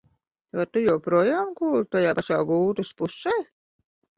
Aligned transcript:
Vai 0.59 0.63
tu 0.77 0.81
joprojām 0.85 1.53
guli 1.61 1.83
tajā 1.97 2.17
pašā 2.21 2.41
gultas 2.53 2.93
pusē? 3.03 3.37